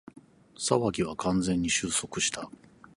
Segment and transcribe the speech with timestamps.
[0.57, 2.49] 騒ぎは完全に収束した